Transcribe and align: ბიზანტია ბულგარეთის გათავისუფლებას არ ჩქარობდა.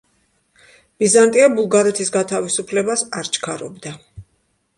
ბიზანტია 1.03 1.49
ბულგარეთის 1.59 2.09
გათავისუფლებას 2.15 3.05
არ 3.21 3.31
ჩქარობდა. 3.37 3.95